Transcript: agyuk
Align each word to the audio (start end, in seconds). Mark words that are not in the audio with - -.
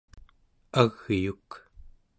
agyuk 0.81 1.49